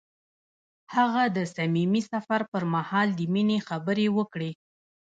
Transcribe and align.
هغه 0.95 1.23
د 1.35 1.37
صمیمي 1.55 2.01
سفر 2.11 2.41
پر 2.51 2.63
مهال 2.73 3.07
د 3.19 3.21
مینې 3.33 3.57
خبرې 3.67 4.07
وکړې. 4.17 4.51